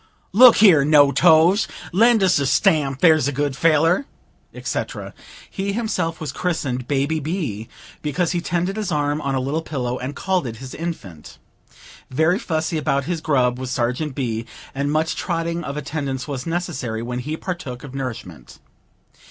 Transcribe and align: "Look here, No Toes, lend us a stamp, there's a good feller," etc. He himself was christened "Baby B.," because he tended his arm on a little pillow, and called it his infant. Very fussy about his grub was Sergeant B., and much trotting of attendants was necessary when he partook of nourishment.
"Look 0.33 0.55
here, 0.55 0.83
No 0.83 1.11
Toes, 1.11 1.67
lend 1.93 2.23
us 2.23 2.39
a 2.39 2.47
stamp, 2.47 3.01
there's 3.01 3.27
a 3.27 3.31
good 3.31 3.55
feller," 3.55 4.07
etc. 4.51 5.13
He 5.47 5.73
himself 5.73 6.19
was 6.19 6.31
christened 6.31 6.87
"Baby 6.87 7.19
B.," 7.19 7.69
because 8.01 8.31
he 8.31 8.41
tended 8.41 8.77
his 8.77 8.91
arm 8.91 9.21
on 9.21 9.35
a 9.35 9.39
little 9.39 9.61
pillow, 9.61 9.99
and 9.99 10.15
called 10.15 10.47
it 10.47 10.55
his 10.55 10.73
infant. 10.73 11.37
Very 12.09 12.39
fussy 12.39 12.79
about 12.79 13.03
his 13.03 13.21
grub 13.21 13.59
was 13.59 13.69
Sergeant 13.69 14.15
B., 14.15 14.47
and 14.73 14.91
much 14.91 15.15
trotting 15.15 15.63
of 15.63 15.77
attendants 15.77 16.27
was 16.27 16.47
necessary 16.47 17.03
when 17.03 17.19
he 17.19 17.37
partook 17.37 17.83
of 17.83 17.93
nourishment. 17.93 18.57